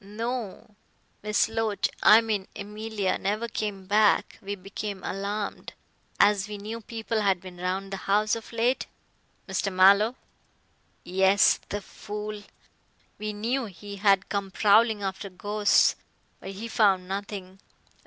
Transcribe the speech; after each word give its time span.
"No. 0.03 0.73
Miss 1.21 1.47
Loach 1.47 1.87
I 2.01 2.21
mean 2.21 2.47
Emilia 2.55 3.19
never 3.19 3.47
came 3.47 3.85
back. 3.85 4.39
We 4.41 4.55
became 4.55 5.03
alarmed, 5.03 5.73
as 6.19 6.47
we 6.47 6.57
knew 6.57 6.81
people 6.81 7.21
had 7.21 7.39
been 7.39 7.57
round 7.57 7.93
the 7.93 7.97
house 8.09 8.35
of 8.35 8.51
late" 8.51 8.87
"Mr. 9.47 9.71
Mallow" 9.71 10.15
"Yes, 11.03 11.59
the 11.69 11.81
fool. 11.81 12.41
We 13.19 13.31
knew 13.31 13.65
he 13.65 13.97
had 13.97 14.27
come 14.27 14.49
prowling 14.49 15.03
after 15.03 15.29
ghosts. 15.29 15.95
But 16.39 16.53
he 16.53 16.67
found 16.67 17.07
nothing. 17.07 17.59